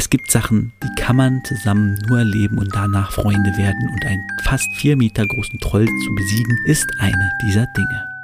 [0.00, 4.26] Es gibt Sachen, die kann man zusammen nur erleben und danach Freunde werden und einen
[4.44, 8.19] fast vier Meter großen Troll zu besiegen, ist eine dieser Dinge.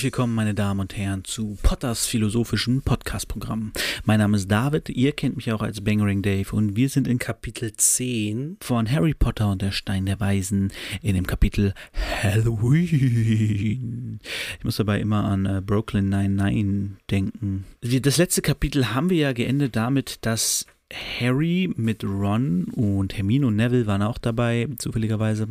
[0.00, 3.74] Herzlich willkommen, meine Damen und Herren, zu Potters philosophischen Podcast-Programm.
[4.06, 7.18] Mein Name ist David, ihr kennt mich auch als Bangering Dave und wir sind in
[7.18, 10.72] Kapitel 10 von Harry Potter und der Stein der Weisen
[11.02, 11.74] in dem Kapitel
[12.22, 14.20] Halloween.
[14.56, 17.66] Ich muss dabei immer an äh, Brooklyn 99 denken.
[17.82, 23.56] Das letzte Kapitel haben wir ja geendet damit, dass Harry mit Ron und Hermine und
[23.56, 25.48] Neville waren auch dabei, zufälligerweise,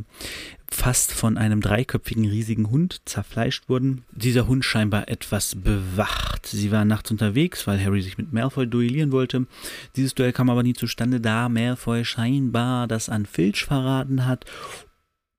[0.70, 4.04] fast von einem dreiköpfigen riesigen Hund zerfleischt wurden.
[4.12, 6.46] Dieser Hund scheinbar etwas bewacht.
[6.46, 9.48] Sie waren nachts unterwegs, weil Harry sich mit Malfoy duellieren wollte.
[9.96, 14.46] Dieses Duell kam aber nie zustande, da Malfoy scheinbar das an Filch verraten hat,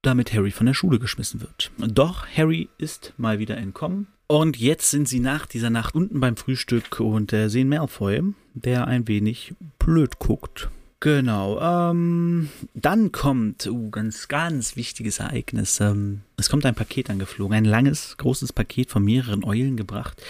[0.03, 1.71] damit Harry von der Schule geschmissen wird.
[1.79, 6.37] Doch Harry ist mal wieder entkommen und jetzt sind sie nach dieser Nacht unten beim
[6.37, 8.23] Frühstück und äh, sehen Malfoy,
[8.55, 10.71] der ein wenig blöd guckt.
[11.03, 15.81] Genau, ähm, dann kommt, uh, ganz, ganz wichtiges Ereignis.
[15.81, 20.23] Ähm, es kommt ein Paket angeflogen, ein langes, großes Paket von mehreren Eulen gebracht.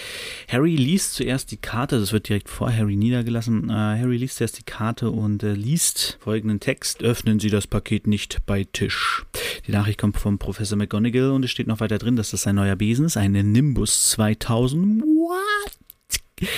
[0.46, 3.68] Harry liest zuerst die Karte, das wird direkt vor Harry niedergelassen.
[3.68, 8.06] Äh, Harry liest zuerst die Karte und äh, liest folgenden Text: Öffnen Sie das Paket
[8.06, 9.26] nicht bei Tisch.
[9.66, 12.54] Die Nachricht kommt vom Professor McGonagall und es steht noch weiter drin, dass das sein
[12.54, 15.02] neuer Besen ist, ein Nimbus 2000.
[15.02, 16.48] What?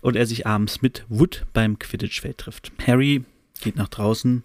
[0.00, 2.72] Und er sich abends mit Wood beim Quidditch-Feld trifft.
[2.86, 3.24] Harry
[3.62, 4.42] geht nach draußen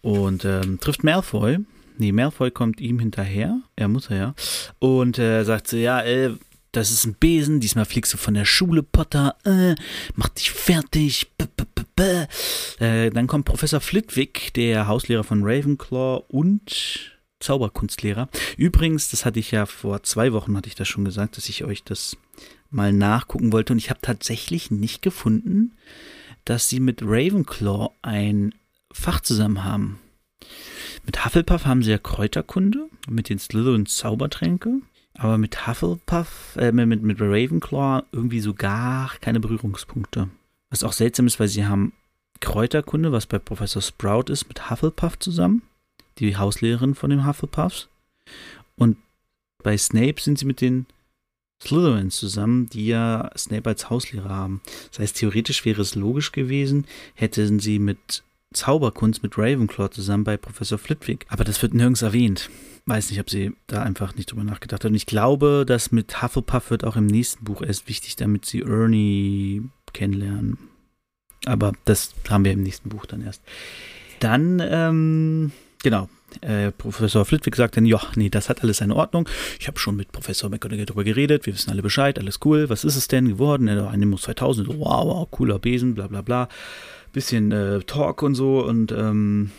[0.00, 1.58] und ähm, trifft Malfoy.
[1.96, 3.60] Nee, Malfoy kommt ihm hinterher.
[3.76, 4.34] Er muss er ja.
[4.78, 6.30] Und äh, sagt so, ja, äh,
[6.72, 7.60] das ist ein Besen.
[7.60, 9.36] Diesmal fliegst du von der Schule, Potter.
[9.44, 9.74] Äh,
[10.14, 11.32] mach dich fertig.
[11.36, 12.28] B -b -b
[12.78, 18.28] äh, dann kommt Professor Flitwick, der Hauslehrer von Ravenclaw und Zauberkunstlehrer.
[18.56, 21.64] Übrigens, das hatte ich ja vor zwei Wochen, hatte ich das schon gesagt, dass ich
[21.64, 22.16] euch das
[22.70, 23.72] mal nachgucken wollte.
[23.72, 25.76] Und ich habe tatsächlich nicht gefunden,
[26.48, 28.54] dass sie mit Ravenclaw ein
[28.90, 29.98] Fach zusammen haben.
[31.04, 34.80] Mit Hufflepuff haben sie ja Kräuterkunde, mit den Slytherin Zaubertränke,
[35.12, 40.30] aber mit Hufflepuff, äh, mit, mit Ravenclaw irgendwie so gar keine Berührungspunkte.
[40.70, 41.92] Was auch seltsam ist, weil sie haben
[42.40, 45.62] Kräuterkunde, was bei Professor Sprout ist, mit Hufflepuff zusammen,
[46.16, 47.88] die Hauslehrerin von den Hufflepuffs.
[48.74, 48.96] Und
[49.62, 50.86] bei Snape sind sie mit den
[51.62, 54.60] Slytherins zusammen, die ja Snape als Hauslehrer haben.
[54.90, 60.36] Das heißt, theoretisch wäre es logisch gewesen, hätten sie mit Zauberkunst mit Ravenclaw zusammen bei
[60.36, 61.26] Professor Flitwick.
[61.28, 62.48] Aber das wird nirgends erwähnt.
[62.86, 64.94] Weiß nicht, ob sie da einfach nicht drüber nachgedacht haben.
[64.94, 69.62] Ich glaube, dass mit Hufflepuff wird auch im nächsten Buch erst wichtig, damit sie Ernie
[69.92, 70.56] kennenlernen.
[71.44, 73.42] Aber das haben wir im nächsten Buch dann erst.
[74.20, 75.52] Dann, ähm,
[75.82, 76.08] genau,
[76.42, 79.28] äh, Professor Flitwick sagt dann, ja, nee, das hat alles seine Ordnung.
[79.58, 82.68] Ich habe schon mit Professor McGonagall darüber geredet, wir wissen alle Bescheid, alles cool.
[82.68, 83.68] Was ist es denn geworden?
[83.68, 86.48] Ein Animus 2000, so, wow, wow, cooler Besen, bla bla bla.
[87.12, 89.50] Bisschen äh, Talk und so und ähm,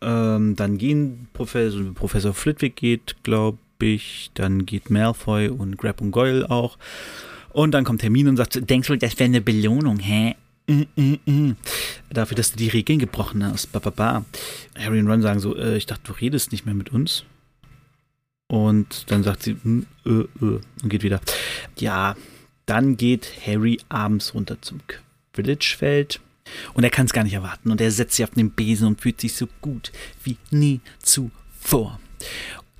[0.00, 6.10] ähm, dann gehen Professor, Professor Flitwick geht, glaube ich, dann geht Malfoy und Grab und
[6.10, 6.78] Goyle auch.
[7.50, 10.36] Und dann kommt Hermine und sagt, denkst du, das wäre eine Belohnung, hä?
[10.68, 11.56] Mm, mm, mm.
[12.10, 13.72] Dafür, dass du die Regeln gebrochen hast.
[13.72, 14.24] Ba, ba, ba.
[14.78, 17.24] Harry und Ron sagen so, äh, ich dachte, du redest nicht mehr mit uns.
[18.48, 20.26] Und dann sagt sie, mm, äh, äh,
[20.82, 21.20] und geht wieder.
[21.78, 22.16] Ja,
[22.66, 24.80] dann geht Harry abends runter zum
[25.32, 26.20] Quidditch-Feld.
[26.74, 27.70] Und er kann es gar nicht erwarten.
[27.70, 29.90] Und er setzt sich auf den Besen und fühlt sich so gut
[30.22, 31.98] wie nie zuvor.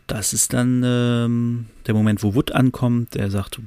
[0.06, 3.16] Das ist dann ähm, der Moment, wo Wood ankommt.
[3.16, 3.60] Er sagt,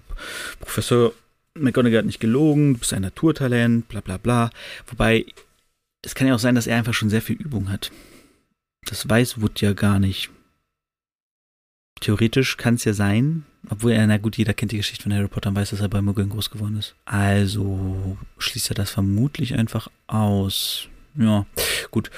[0.59, 1.13] Professor,
[1.59, 4.49] McGonagall hat nicht gelogen, du bist ein Naturtalent, bla bla bla.
[4.87, 5.25] Wobei,
[6.01, 7.91] es kann ja auch sein, dass er einfach schon sehr viel Übung hat.
[8.85, 10.29] Das weiß Wood ja gar nicht.
[11.99, 15.27] Theoretisch kann es ja sein, obwohl er, na gut, jeder kennt die Geschichte von Harry
[15.27, 16.95] Potter und weiß, dass er bei Muggeln groß geworden ist.
[17.05, 20.87] Also schließt er das vermutlich einfach aus.
[21.15, 21.45] Ja,
[21.91, 22.09] gut.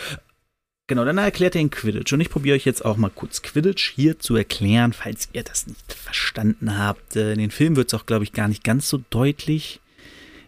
[0.88, 2.12] Genau, dann erklärt er ihn Quidditch.
[2.12, 5.65] Und ich probiere euch jetzt auch mal kurz Quidditch hier zu erklären, falls ihr das
[5.65, 7.15] nicht verstanden habt.
[7.15, 9.80] Äh, in den Filmen wird es auch, glaube ich, gar nicht ganz so deutlich,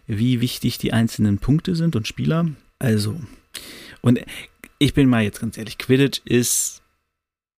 [0.06, 2.48] wie wichtig die einzelnen Punkte sind und Spieler.
[2.78, 3.18] Also,
[4.02, 4.20] und
[4.78, 6.82] ich bin mal jetzt ganz ehrlich, Quidditch ist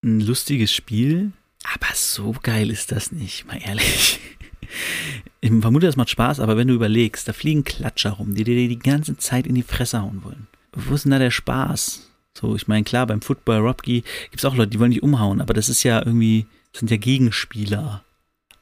[0.01, 1.33] ein lustiges Spiel,
[1.73, 4.19] aber so geil ist das nicht, mal ehrlich.
[5.41, 8.55] Ich vermute, das macht Spaß, aber wenn du überlegst, da fliegen Klatscher rum, die dir
[8.67, 10.47] die ganze Zeit in die Fresse hauen wollen.
[10.73, 12.08] Wo ist denn da der Spaß?
[12.39, 15.41] So, ich meine, klar, beim Football Robki gibt es auch Leute, die wollen dich umhauen,
[15.41, 18.03] aber das ist ja irgendwie, das sind ja Gegenspieler.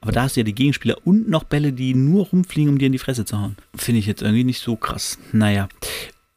[0.02, 2.88] Aber da hast du ja die Gegenspieler und noch Bälle, die nur rumfliegen, um dir
[2.88, 3.56] in die Fresse zu hauen.
[3.76, 5.18] Finde ich jetzt irgendwie nicht so krass.
[5.32, 5.70] Naja.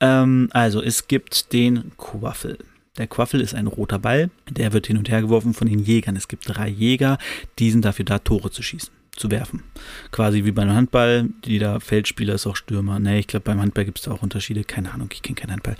[0.00, 2.58] Ähm, also, es gibt den Quaffel.
[2.98, 6.16] Der Quaffel ist ein roter Ball, der wird hin und her geworfen von den Jägern.
[6.16, 7.18] Es gibt drei Jäger,
[7.58, 9.62] die sind dafür da, Tore zu schießen, zu werfen.
[10.10, 12.98] Quasi wie beim Handball, jeder Feldspieler ist auch Stürmer.
[12.98, 14.64] Ne, ich glaube, beim Handball gibt es da auch Unterschiede.
[14.64, 15.76] Keine Ahnung, ich kenne keinen Handball.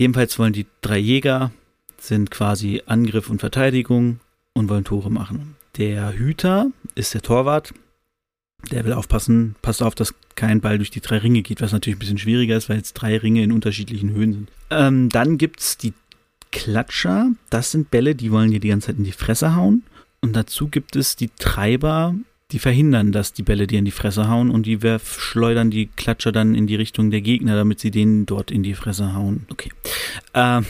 [0.00, 1.52] Jedenfalls wollen die drei Jäger,
[1.98, 4.20] sind quasi Angriff und Verteidigung
[4.54, 5.56] und wollen Tore machen.
[5.76, 7.74] Der Hüter ist der Torwart.
[8.70, 11.96] Der will aufpassen, passt auf, dass kein Ball durch die drei Ringe geht, was natürlich
[11.96, 14.50] ein bisschen schwieriger ist, weil jetzt drei Ringe in unterschiedlichen Höhen sind.
[14.70, 15.92] Ähm, dann gibt es die
[16.50, 17.32] Klatscher.
[17.50, 19.82] Das sind Bälle, die wollen dir die ganze Zeit in die Fresse hauen.
[20.22, 22.14] Und dazu gibt es die Treiber,
[22.52, 25.86] die verhindern, dass die Bälle dir in die Fresse hauen und die werf, schleudern die
[25.86, 29.46] Klatscher dann in die Richtung der Gegner, damit sie denen dort in die Fresse hauen.
[29.50, 29.70] Okay.
[30.32, 30.62] Äh,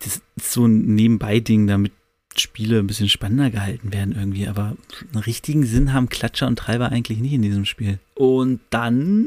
[0.00, 1.92] das ist so ein Nebenbei-Ding, damit
[2.36, 4.76] Spiele ein bisschen spannender gehalten werden irgendwie, aber
[5.12, 8.00] einen richtigen Sinn haben Klatscher und Treiber eigentlich nicht in diesem Spiel.
[8.14, 9.26] Und dann,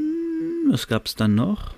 [0.70, 1.74] was gab es dann noch?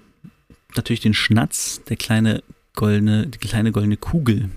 [0.77, 2.43] Natürlich den Schnatz, der kleine
[2.75, 4.51] goldene, die kleine goldene Kugel,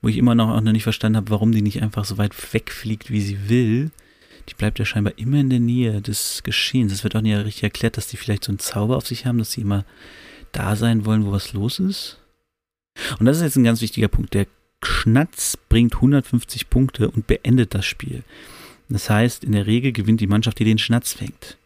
[0.00, 2.34] wo ich immer noch auch noch nicht verstanden habe, warum die nicht einfach so weit
[2.52, 3.90] wegfliegt, wie sie will.
[4.48, 6.92] Die bleibt ja scheinbar immer in der Nähe des Geschehens.
[6.92, 9.38] Es wird auch nicht richtig erklärt, dass die vielleicht so einen Zauber auf sich haben,
[9.38, 9.84] dass sie immer
[10.52, 12.18] da sein wollen, wo was los ist.
[13.18, 14.34] Und das ist jetzt ein ganz wichtiger Punkt.
[14.34, 14.46] Der
[14.82, 18.24] Schnatz bringt 150 Punkte und beendet das Spiel.
[18.88, 21.56] Das heißt, in der Regel gewinnt die Mannschaft, die den Schnatz fängt.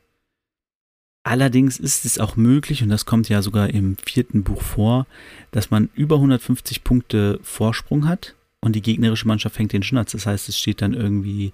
[1.25, 5.09] Allerdings ist es auch möglich, und das kommt ja sogar im vierten Buch vor,
[5.51, 10.13] dass man über 150 Punkte Vorsprung hat und die gegnerische Mannschaft fängt den Schnatz.
[10.13, 11.53] Das heißt, es steht dann irgendwie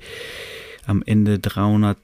[0.87, 1.97] am Ende 300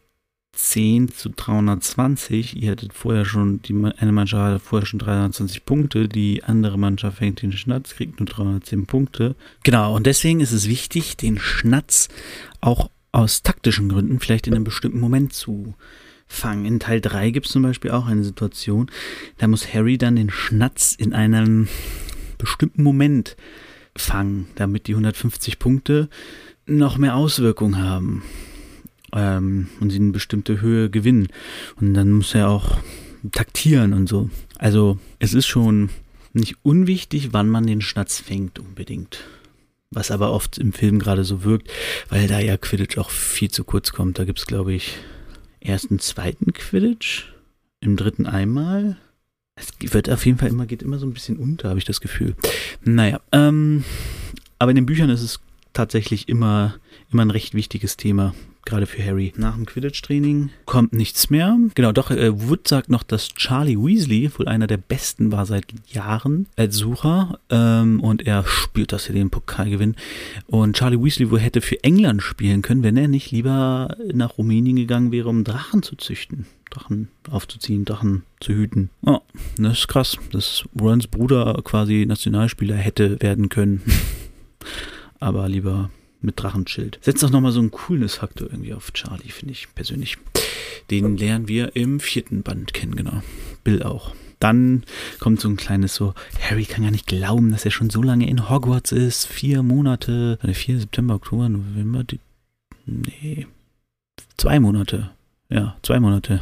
[0.59, 2.61] 10 zu 320.
[2.61, 7.19] Ihr hattet vorher schon, die eine Mannschaft hatte vorher schon 320 Punkte, die andere Mannschaft
[7.19, 9.37] fängt den Schnatz, kriegt nur 310 Punkte.
[9.63, 12.09] Genau, und deswegen ist es wichtig, den Schnatz
[12.61, 15.75] auch aus taktischen Gründen vielleicht in einem bestimmten Moment zu
[16.27, 16.67] fangen.
[16.67, 18.91] In Teil 3 gibt es zum Beispiel auch eine Situation,
[19.39, 21.69] da muss Harry dann den Schnatz in einem
[22.37, 23.37] bestimmten Moment
[23.97, 26.09] fangen, damit die 150 Punkte
[26.67, 28.23] noch mehr Auswirkungen haben
[29.15, 31.29] ähm, und sie eine bestimmte Höhe gewinnen.
[31.81, 32.79] Und dann muss er auch
[33.33, 34.31] taktieren und so.
[34.59, 35.91] Also es ist schon
[36.33, 39.25] nicht unwichtig, wann man den Schnatz fängt unbedingt.
[39.91, 41.71] Was aber oft im Film gerade so wirkt,
[42.11, 44.19] weil da ja Quidditch auch viel zu kurz kommt.
[44.19, 44.99] Da gibt es, glaube ich,
[45.61, 47.33] erst einen zweiten Quidditch,
[47.81, 48.99] im dritten einmal.
[49.55, 52.01] Es wird auf jeden Fall immer, geht immer so ein bisschen unter, habe ich das
[52.01, 52.37] Gefühl.
[52.83, 53.85] Naja, ähm,
[54.59, 55.41] aber in den Büchern ist es
[55.73, 56.75] tatsächlich immer,
[57.11, 58.35] immer ein recht wichtiges Thema
[58.69, 59.33] gerade für Harry.
[59.37, 61.57] Nach dem Quidditch-Training kommt nichts mehr.
[61.75, 65.65] Genau, doch, äh, Wood sagt noch, dass Charlie Weasley wohl einer der besten war seit
[65.89, 69.97] Jahren als Sucher ähm, und er spürt, dass er den Pokal gewinnt.
[70.47, 74.77] Und Charlie Weasley wohl hätte für England spielen können, wenn er nicht lieber nach Rumänien
[74.77, 76.47] gegangen wäre, um Drachen zu züchten.
[76.71, 78.91] Drachen aufzuziehen, Drachen zu hüten.
[79.07, 79.21] Oh,
[79.57, 83.81] das ist krass, dass Rons Bruder quasi Nationalspieler hätte werden können.
[85.21, 86.99] Aber lieber mit Drachenschild.
[87.03, 90.19] Setzt doch nochmal so einen Coolness-Faktor irgendwie auf Charlie, finde ich persönlich.
[90.91, 93.23] Den lernen wir im vierten Band kennen, genau.
[93.65, 94.15] Bill auch.
[94.41, 94.85] Dann
[95.19, 98.29] kommt so ein kleines so, Harry kann gar nicht glauben, dass er schon so lange
[98.29, 99.27] in Hogwarts ist.
[99.27, 100.81] Vier Monate, 4.
[100.81, 102.21] September, Oktober, November, die,
[102.87, 103.47] nee,
[104.37, 105.11] zwei Monate.
[105.49, 106.41] Ja, zwei Monate.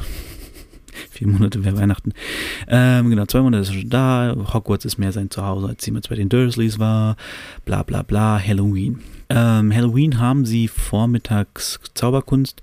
[1.10, 2.12] Vier Monate wäre Weihnachten.
[2.68, 4.36] Ähm, genau, zwei Monate ist er schon da.
[4.52, 7.16] Hogwarts ist mehr sein Zuhause, als jemals bei den Dursleys war.
[7.64, 8.40] Bla bla bla.
[8.44, 9.00] Halloween.
[9.28, 12.62] Ähm, Halloween haben sie vormittags Zauberkunst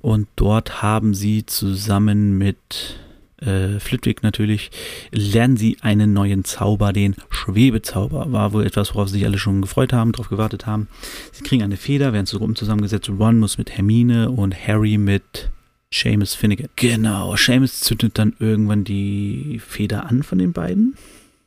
[0.00, 2.98] und dort haben sie zusammen mit
[3.42, 4.70] äh, Flitwick natürlich,
[5.10, 8.30] lernen sie einen neuen Zauber, den Schwebezauber.
[8.30, 10.88] War wohl etwas, worauf sich alle schon gefreut haben, darauf gewartet haben.
[11.32, 13.10] Sie kriegen eine Feder, werden so rum zusammengesetzt.
[13.10, 15.50] Ron muss mit Hermine und Harry mit
[15.92, 16.68] Seamus Finnegan.
[16.76, 20.96] Genau, Seamus zündet dann irgendwann die Feder an von den beiden,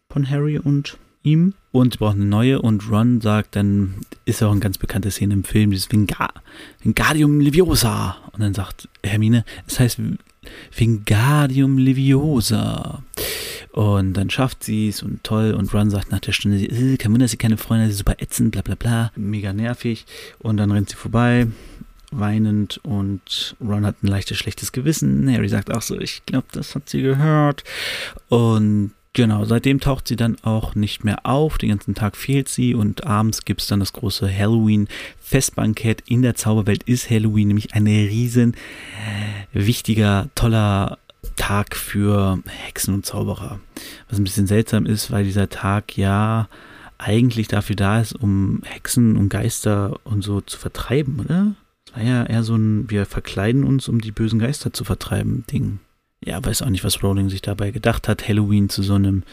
[0.10, 1.54] von Harry und ihm.
[1.72, 5.34] Und sie brauchen eine neue und Ron sagt, dann ist auch eine ganz bekannte Szene
[5.34, 6.30] im Film, dieses Vinga
[6.82, 8.18] Vingardium Leviosa.
[8.32, 10.00] Und dann sagt Hermine, es heißt
[10.74, 13.04] Vingardium Leviosa.
[13.72, 15.54] Und dann schafft sie es und toll.
[15.54, 18.16] Und Ron sagt nach der Stunde, äh, kein Wunder, dass sie keine Freunde sie super
[18.20, 19.12] ätzend, bla bla bla.
[19.18, 20.06] Mega nervig.
[20.40, 21.48] Und dann rennt sie vorbei
[22.12, 25.32] weinend und Ron hat ein leichtes schlechtes Gewissen.
[25.32, 27.64] Harry sagt auch so, ich glaube, das hat sie gehört.
[28.30, 31.58] Und genau, seitdem taucht sie dann auch nicht mehr auf.
[31.58, 36.04] Den ganzen Tag fehlt sie und abends gibt es dann das große Halloween-Festbankett.
[36.08, 38.56] In der Zauberwelt ist Halloween nämlich ein riesen
[39.54, 41.00] wichtiger, toller
[41.36, 43.60] Tag für Hexen und Zauberer.
[44.10, 46.48] Was ein bisschen seltsam ist, weil dieser Tag ja
[46.98, 51.56] eigentlich dafür da ist, um Hexen und Geister und so zu vertreiben, oder?
[51.96, 55.80] War ja eher so ein, wir verkleiden uns, um die bösen Geister zu vertreiben, Ding.
[56.24, 59.24] Ja, weiß auch nicht, was Rowling sich dabei gedacht hat, Halloween zu so einem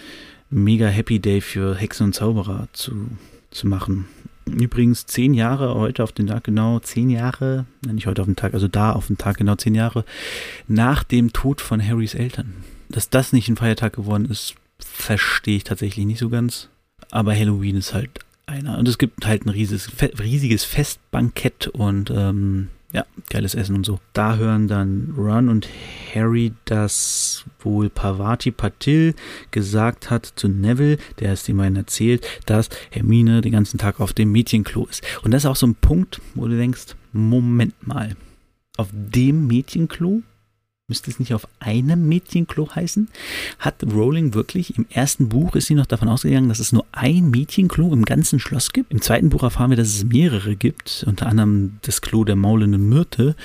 [0.49, 3.09] mega Happy Day für Hexen und Zauberer zu,
[3.50, 4.07] zu machen.
[4.47, 8.54] Übrigens zehn Jahre, heute auf den Tag genau, zehn Jahre, nicht heute auf den Tag,
[8.54, 10.04] also da auf den Tag genau zehn Jahre,
[10.69, 12.54] nach dem Tod von Harrys Eltern.
[12.88, 16.69] Dass das nicht ein Feiertag geworden ist, verstehe ich tatsächlich nicht so ganz.
[17.11, 18.11] Aber Halloween ist halt
[18.52, 18.78] einer.
[18.78, 19.90] Und es gibt halt ein riesiges,
[20.21, 23.99] riesiges Festbankett und ähm, ja, geiles Essen und so.
[24.12, 25.66] Da hören dann Ron und
[26.14, 29.14] Harry, dass wohl Parvati Patil
[29.50, 34.30] gesagt hat zu Neville, der es ihm erzählt, dass Hermine den ganzen Tag auf dem
[34.30, 35.02] Mädchenklo ist.
[35.23, 38.14] Und das ist auch so ein Punkt, wo du denkst, Moment mal,
[38.76, 40.23] auf dem Mädchenklo
[40.93, 43.09] müsste es nicht auf einem Mädchenklo heißen?
[43.59, 47.31] Hat Rowling wirklich im ersten Buch ist sie noch davon ausgegangen, dass es nur ein
[47.31, 48.93] Mädchenklo im ganzen Schloss gibt?
[48.93, 52.91] Im zweiten Buch erfahren wir, dass es mehrere gibt, unter anderem das Klo der maulenden
[52.91, 53.37] Myrte,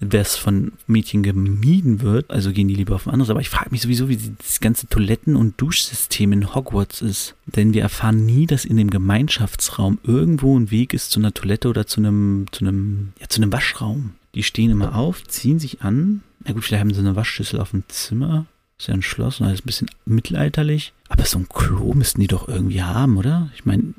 [0.00, 3.28] das von Mädchen gemieden wird, also gehen die lieber auf ein anderes.
[3.28, 7.34] Aber ich frage mich sowieso, wie das ganze Toiletten- und Duschsystem in Hogwarts ist.
[7.44, 11.68] Denn wir erfahren nie, dass in dem Gemeinschaftsraum irgendwo ein Weg ist zu einer Toilette
[11.68, 14.14] oder zu einem, zu einem, ja, zu einem Waschraum.
[14.34, 17.70] Die stehen immer auf, ziehen sich an, na gut, vielleicht haben sie eine Waschschüssel auf
[17.70, 18.46] dem Zimmer.
[18.78, 20.92] Ist ja ein Schloss und alles ein bisschen mittelalterlich.
[21.08, 23.50] Aber so ein Klo müssten die doch irgendwie haben, oder?
[23.54, 23.94] Ich meine,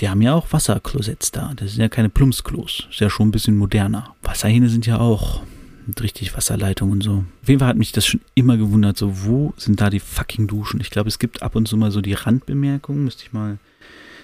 [0.00, 1.52] die haben ja auch Wasserklosetts da.
[1.56, 2.86] Das sind ja keine Plumpsklos.
[2.90, 4.14] Ist ja schon ein bisschen moderner.
[4.22, 5.42] Wasserhähne sind ja auch
[5.86, 7.24] mit richtig Wasserleitung und so.
[7.42, 10.46] Auf jeden Fall hat mich das schon immer gewundert, so wo sind da die fucking
[10.46, 10.80] Duschen?
[10.80, 13.58] Ich glaube, es gibt ab und zu mal so die Randbemerkungen, müsste ich mal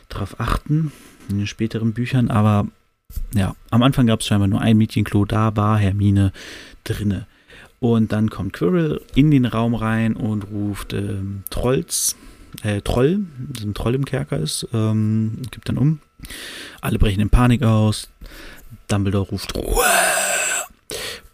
[0.08, 0.92] drauf achten
[1.28, 2.68] in den späteren Büchern, aber
[3.34, 6.32] ja, am Anfang gab es scheinbar nur ein Mädchenklo, da war Hermine
[6.84, 7.26] drinne.
[7.80, 12.16] Und dann kommt Quirrell in den Raum rein und ruft ähm, Trolls,
[12.62, 13.20] äh, Troll,
[13.58, 16.00] so ein Troll im Kerker ist, ähm, gibt dann um.
[16.80, 18.08] Alle brechen in Panik aus.
[18.88, 19.84] Dumbledore ruft Ruhe.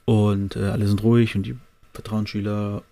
[0.04, 1.56] Und äh, alle sind ruhig und die
[1.94, 2.82] Vertrauensschüler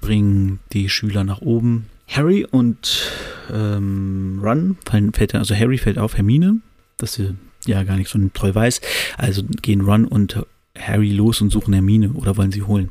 [0.00, 1.86] bringen die Schüler nach oben.
[2.08, 3.10] Harry und
[3.52, 6.56] ähm, Ron fallen, fällt, also Harry fällt auf Hermine,
[6.98, 7.34] dass sie
[7.66, 8.80] ja gar nicht so ein Troll weiß.
[9.18, 10.44] Also gehen Ron und
[10.78, 12.90] Harry los und suchen Hermine oder wollen sie holen.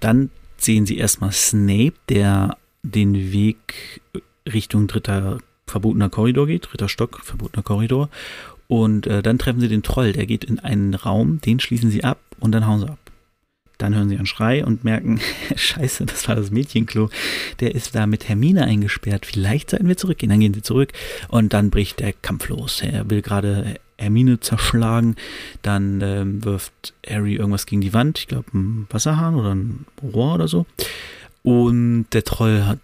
[0.00, 4.00] Dann sehen sie erstmal Snape, der den Weg
[4.50, 8.08] Richtung dritter verbotener Korridor geht, dritter Stock, verbotener Korridor.
[8.66, 12.04] Und äh, dann treffen sie den Troll, der geht in einen Raum, den schließen sie
[12.04, 12.98] ab und dann hauen sie ab.
[13.78, 15.20] Dann hören sie einen Schrei und merken,
[15.56, 17.10] scheiße, das war das Mädchenklo.
[17.60, 19.26] Der ist da mit Hermine eingesperrt.
[19.26, 20.30] Vielleicht sollten wir zurückgehen.
[20.30, 20.92] Dann gehen sie zurück
[21.28, 22.82] und dann bricht der Kampf los.
[22.82, 25.16] Er will gerade Hermine zerschlagen.
[25.62, 28.18] Dann ähm, wirft Harry irgendwas gegen die Wand.
[28.18, 30.66] Ich glaube, ein Wasserhahn oder ein Rohr oder so.
[31.42, 32.78] Und der Troll hat,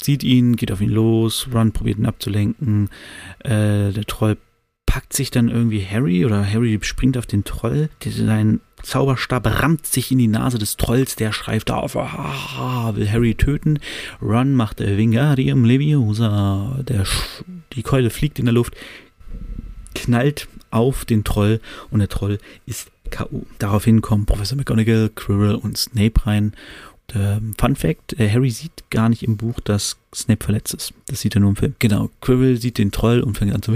[0.00, 1.48] sieht ihn, geht auf ihn los.
[1.52, 2.88] Ron probiert ihn abzulenken.
[3.40, 4.36] Äh, der Troll
[4.86, 7.90] packt sich dann irgendwie Harry oder Harry springt auf den Troll.
[8.04, 13.34] Sein Zauberstab rammt sich in die Nase des Trolls, der schreift auf, ah, will Harry
[13.34, 13.78] töten.
[14.20, 16.78] Ron macht Vingadium Leviosa.
[16.86, 17.04] Der,
[17.72, 18.74] die Keule fliegt in der Luft,
[19.94, 21.60] knallt auf den Troll
[21.90, 23.44] und der Troll ist K.O.
[23.58, 26.52] Daraufhin kommen Professor McGonagall, Quirrell und Snape rein.
[27.12, 30.94] Und, äh, Fun Fact: äh, Harry sieht gar nicht im Buch, dass Snape verletzt ist.
[31.06, 31.74] Das sieht er nur im Film.
[31.78, 33.72] Genau, Quirrell sieht den Troll und fängt an zu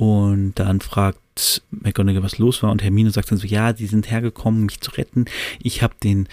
[0.00, 4.10] und dann fragt McGonagall, was los war und Hermine sagt dann so, ja, die sind
[4.10, 5.26] hergekommen, mich zu retten.
[5.62, 6.26] Ich habe den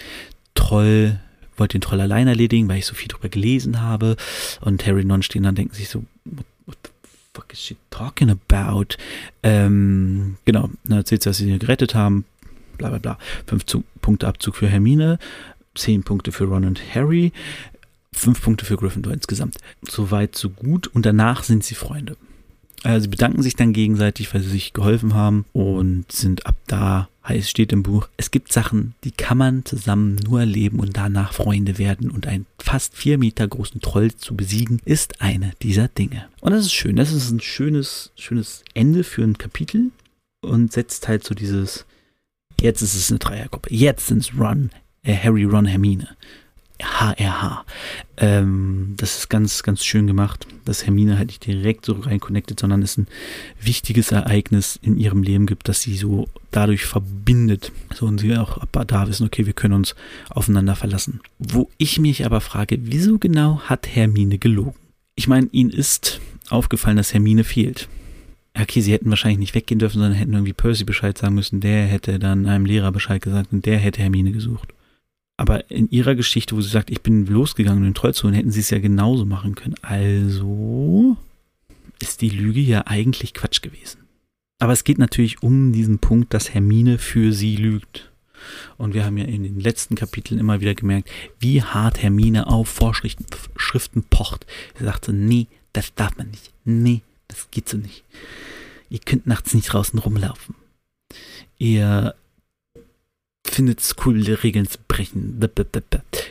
[0.56, 1.20] Troll
[1.58, 4.16] wollte den Troll allein erledigen, weil ich so viel drüber gelesen habe.
[4.62, 6.06] Und Harry und Non stehen dann denken sich so,
[6.66, 8.96] what, the fuck is she talking about?
[9.44, 12.24] Ähm, genau, dann erzählt sie, dass sie ihn gerettet haben,
[12.78, 13.18] bla bla bla.
[13.48, 13.66] Fünf
[14.02, 15.20] Punkte Abzug für Hermine,
[15.76, 17.34] zehn Punkte für Ron und Harry,
[18.14, 19.58] fünf Punkte für Gryffindor insgesamt.
[19.82, 20.88] So weit, so gut.
[20.88, 22.16] Und danach sind sie Freunde.
[22.84, 27.10] Also sie bedanken sich dann gegenseitig, weil sie sich geholfen haben und sind ab da,
[27.28, 31.34] heißt steht im Buch, es gibt Sachen, die kann man zusammen nur erleben und danach
[31.34, 36.28] Freunde werden und einen fast vier Meter großen Troll zu besiegen, ist eine dieser Dinge.
[36.40, 39.92] Und das ist schön, das ist ein schönes, schönes Ende für ein Kapitel
[40.42, 41.86] und setzt halt so dieses,
[42.62, 44.70] jetzt ist es eine Dreiergruppe, jetzt sind es Ron,
[45.04, 46.10] äh, Harry, Ron, Hermine.
[46.80, 47.66] HRH.
[48.18, 52.60] Ähm, das ist ganz, ganz schön gemacht, dass Hermine halt nicht direkt so rein connected,
[52.60, 53.08] sondern es ein
[53.62, 57.72] wichtiges Ereignis in ihrem Leben gibt, das sie so dadurch verbindet.
[57.94, 59.96] So und sie auch da wissen, okay, wir können uns
[60.30, 61.22] aufeinander verlassen.
[61.40, 64.76] Wo ich mich aber frage, wieso genau hat Hermine gelogen?
[65.16, 66.20] Ich meine, ihnen ist
[66.50, 67.88] aufgefallen, dass Hermine fehlt.
[68.60, 71.60] Okay, sie hätten wahrscheinlich nicht weggehen dürfen, sondern hätten irgendwie Percy Bescheid sagen müssen.
[71.60, 74.74] Der hätte dann einem Lehrer Bescheid gesagt und der hätte Hermine gesucht.
[75.38, 78.34] Aber in ihrer Geschichte, wo sie sagt, ich bin losgegangen, um den Troll zu holen,
[78.34, 79.76] hätten sie es ja genauso machen können.
[79.84, 81.16] Also
[82.02, 84.02] ist die Lüge ja eigentlich Quatsch gewesen.
[84.60, 88.12] Aber es geht natürlich um diesen Punkt, dass Hermine für sie lügt.
[88.78, 92.68] Und wir haben ja in den letzten Kapiteln immer wieder gemerkt, wie hart Hermine auf
[92.70, 94.46] Vorschriften pocht.
[94.78, 96.52] Sie sagte, nee, das darf man nicht.
[96.66, 98.04] Nee, das geht so nicht.
[98.90, 100.56] Ihr könnt nachts nicht draußen rumlaufen.
[101.58, 102.16] Ihr
[103.58, 105.40] findet es cool, Regeln zu brechen.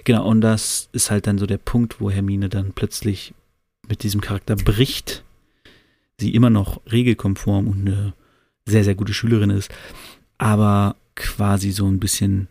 [0.05, 3.35] Genau, und das ist halt dann so der Punkt, wo Hermine dann plötzlich
[3.89, 5.25] mit diesem Charakter bricht.
[6.21, 8.13] Sie immer noch regelkonform und eine
[8.65, 9.73] sehr, sehr gute Schülerin ist,
[10.39, 12.47] aber quasi so ein bisschen,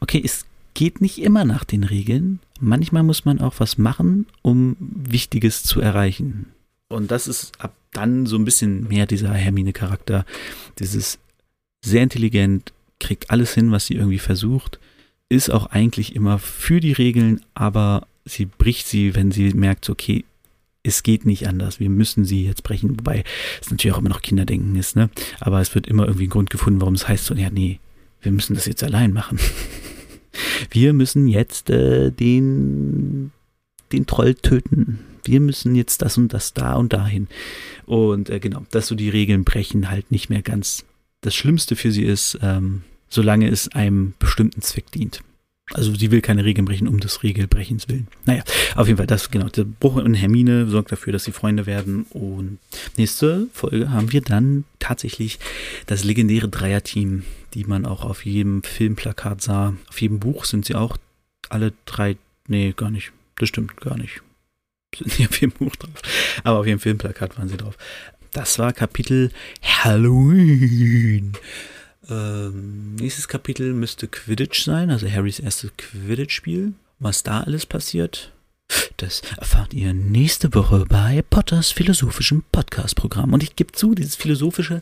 [0.00, 2.38] okay, es geht nicht immer nach den Regeln.
[2.60, 6.46] Manchmal muss man auch was machen, um Wichtiges zu erreichen.
[6.88, 10.24] Und das ist ab dann so ein bisschen mehr dieser Hermine-Charakter.
[10.78, 11.18] Dieses
[11.84, 12.72] sehr intelligent,
[13.04, 14.80] kriegt alles hin, was sie irgendwie versucht,
[15.28, 20.24] ist auch eigentlich immer für die Regeln, aber sie bricht sie, wenn sie merkt, okay,
[20.82, 23.24] es geht nicht anders, wir müssen sie jetzt brechen, wobei
[23.60, 25.08] es natürlich auch immer noch Kinderdenken ist, ne?
[25.40, 27.80] Aber es wird immer irgendwie ein Grund gefunden, warum es heißt so, ja, nee,
[28.22, 29.38] wir müssen das jetzt allein machen.
[30.70, 33.32] wir müssen jetzt äh, den,
[33.92, 34.98] den Troll töten.
[35.24, 37.28] Wir müssen jetzt das und das da und dahin.
[37.86, 40.84] Und äh, genau, dass so die Regeln brechen halt nicht mehr ganz
[41.22, 42.82] das Schlimmste für sie ist, ähm,
[43.14, 45.22] solange es einem bestimmten Zweck dient.
[45.72, 48.08] Also sie will keine Regeln brechen um des Regelbrechens willen.
[48.26, 48.42] Naja,
[48.74, 49.48] auf jeden Fall, das genau.
[49.48, 52.04] Der Bruch in Hermine sorgt dafür, dass sie Freunde werden.
[52.10, 52.58] Und
[52.98, 55.38] nächste Folge haben wir dann tatsächlich
[55.86, 57.22] das legendäre Dreierteam,
[57.54, 59.74] die man auch auf jedem Filmplakat sah.
[59.88, 60.98] Auf jedem Buch sind sie auch
[61.48, 62.16] alle drei.
[62.46, 63.12] Nee, gar nicht.
[63.36, 64.20] Das stimmt gar nicht.
[64.94, 66.02] Sind nicht auf jedem Buch drauf.
[66.42, 67.78] Aber auf jedem Filmplakat waren sie drauf.
[68.32, 69.30] Das war Kapitel
[69.62, 71.32] Halloween.
[72.08, 76.74] Ähm, nächstes Kapitel müsste Quidditch sein, also Harrys erstes Quidditch-Spiel.
[76.98, 78.32] Was da alles passiert,
[78.96, 83.32] das erfahrt ihr nächste Woche bei Potters philosophischem Podcast-Programm.
[83.32, 84.80] Und ich gebe zu, dieses philosophische,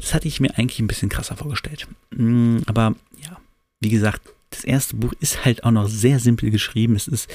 [0.00, 1.86] das hatte ich mir eigentlich ein bisschen krasser vorgestellt.
[2.10, 3.38] Mm, aber ja,
[3.80, 6.96] wie gesagt, das erste Buch ist halt auch noch sehr simpel geschrieben.
[6.96, 7.28] Es ist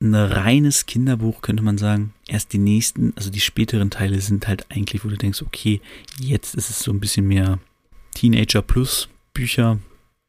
[0.00, 2.12] ein reines Kinderbuch, könnte man sagen.
[2.26, 5.80] Erst die nächsten, also die späteren Teile sind halt eigentlich, wo du denkst, okay,
[6.18, 7.58] jetzt ist es so ein bisschen mehr
[8.14, 9.78] Teenager Plus Bücher.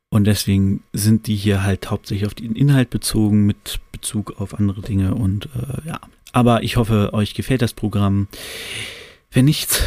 [0.10, 4.82] Und deswegen sind die hier halt hauptsächlich auf den Inhalt bezogen, mit Bezug auf andere
[4.82, 5.16] Dinge.
[5.16, 6.00] Und äh, ja,
[6.32, 8.28] aber ich hoffe, euch gefällt das Programm.
[9.32, 9.82] Wenn nicht,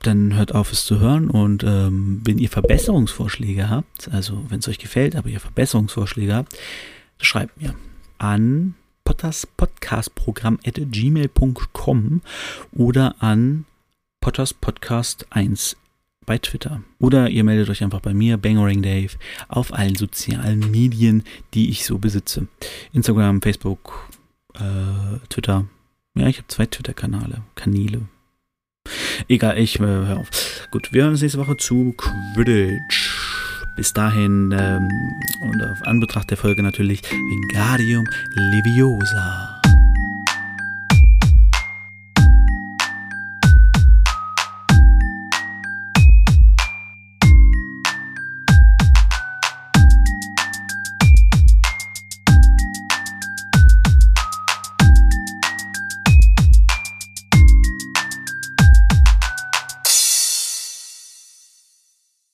[0.00, 1.28] dann hört auf, es zu hören.
[1.28, 6.56] Und ähm, wenn ihr Verbesserungsvorschläge habt, also wenn es euch gefällt, aber ihr Verbesserungsvorschläge habt,
[7.20, 7.74] schreibt mir
[8.18, 8.74] an
[9.04, 12.22] potterspodcastprogramm at gmail.com
[12.72, 13.64] oder an
[14.22, 15.76] potterspodcast1
[16.28, 16.82] bei Twitter.
[16.98, 19.16] Oder ihr meldet euch einfach bei mir, Bangoring Dave,
[19.48, 22.46] auf allen sozialen Medien, die ich so besitze.
[22.92, 24.10] Instagram, Facebook,
[24.54, 25.64] äh, Twitter.
[26.14, 27.42] Ja, ich habe zwei Twitter-Kanäle.
[27.54, 28.02] Kanäle.
[29.26, 30.28] Egal, ich äh, hör auf.
[30.70, 33.16] Gut, wir hören uns nächste Woche zu Quidditch.
[33.76, 34.88] Bis dahin ähm,
[35.40, 39.47] und auf Anbetracht der Folge natürlich Vingadium Leviosa.